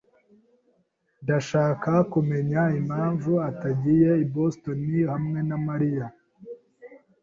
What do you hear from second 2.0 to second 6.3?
kumenya impamvu atagiye i Boston hamwe na Mariya.